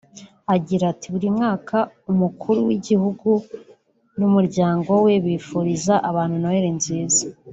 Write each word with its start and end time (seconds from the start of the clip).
Agira 0.55 0.83
ati“Buri 0.93 1.27
mwaka 1.37 1.77
umukuru 2.11 2.59
w’igihugu 2.67 3.29
n’umuryango 4.19 4.91
we 5.03 5.13
bifuriza 5.25 5.93
abana 6.09 6.33
Noheli 6.41 6.71
nziza 6.79 7.25